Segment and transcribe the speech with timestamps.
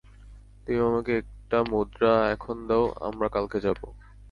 [0.63, 3.87] তুমি আমাকে একটা মুদ্রা এখন দেও, আমরা কালকে যাবো।